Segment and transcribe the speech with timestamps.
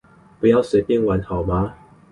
[0.39, 1.75] 不要隨便玩好嗎